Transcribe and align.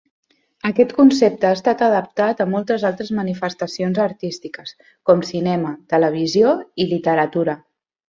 Aquest 0.69 0.95
concepte 0.99 1.47
ha 1.49 1.57
estat 1.57 1.83
adaptat 1.87 2.41
a 2.47 2.47
moltes 2.55 2.87
altres 2.91 3.13
manifestacions 3.19 4.01
artístiques 4.09 4.75
com 5.11 5.25
cinema, 5.33 5.79
televisió 5.97 6.59
i 6.87 6.93
literatura. 6.97 7.61